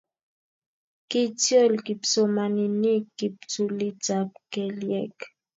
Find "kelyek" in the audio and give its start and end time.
4.51-5.17